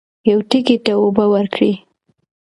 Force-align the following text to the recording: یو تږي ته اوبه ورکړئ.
یو 0.29 0.39
تږي 0.49 0.77
ته 0.85 0.93
اوبه 1.01 1.25
ورکړئ. 1.33 1.73